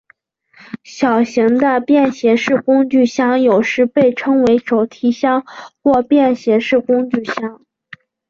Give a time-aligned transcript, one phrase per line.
[0.83, 5.45] 小型的便携式工具箱有时被称为手提箱
[5.83, 7.63] 或便携式工具箱。